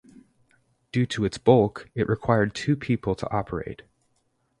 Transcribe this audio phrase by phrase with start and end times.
[0.91, 3.83] Due to its bulk, it required two people to operate.